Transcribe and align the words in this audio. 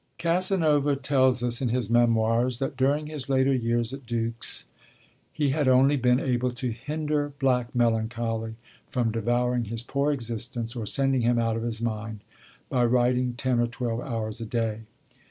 IV 0.13 0.17
Casanova 0.17 0.95
tells 0.95 1.43
us 1.43 1.61
in 1.61 1.69
his 1.69 1.87
Memoirs 1.87 2.57
that, 2.57 2.75
during 2.75 3.05
his 3.05 3.29
later 3.29 3.53
years 3.53 3.93
at 3.93 4.07
Dux, 4.07 4.65
he 5.31 5.49
had 5.49 5.67
only 5.67 5.95
been 5.95 6.19
able 6.19 6.49
to 6.49 6.71
'hinder 6.71 7.33
black 7.37 7.75
melancholy 7.75 8.55
from 8.87 9.11
devouring 9.11 9.65
his 9.65 9.83
poor 9.83 10.11
existence, 10.11 10.75
or 10.75 10.87
sending 10.87 11.21
him 11.21 11.37
out 11.37 11.55
of 11.55 11.61
his 11.61 11.83
mind,' 11.83 12.21
by 12.67 12.83
writing 12.83 13.33
ten 13.35 13.59
or 13.59 13.67
twelve 13.67 13.99
hours 14.01 14.41
a 14.41 14.45
day. 14.47 14.79